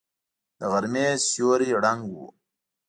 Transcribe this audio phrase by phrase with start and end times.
[0.57, 2.13] د غرمې سیوری ړنګ و.